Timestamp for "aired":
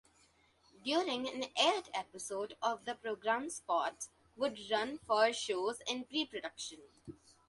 1.55-1.91